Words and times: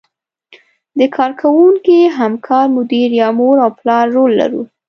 د 0.97 0.99
کار 1.15 1.31
کوونکي، 1.41 1.97
همکار، 2.19 2.65
مدیر 2.77 3.09
یا 3.21 3.27
مور 3.37 3.57
او 3.65 3.71
پلار 3.79 4.05
رول 4.15 4.31
لرو. 4.41 4.61